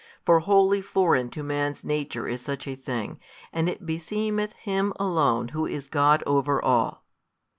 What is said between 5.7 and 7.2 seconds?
God over all.